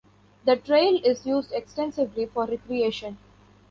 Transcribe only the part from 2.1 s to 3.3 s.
for recreation.